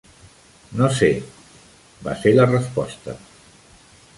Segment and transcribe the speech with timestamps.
[0.79, 1.09] "No sé",
[2.07, 3.19] va ser la resposta.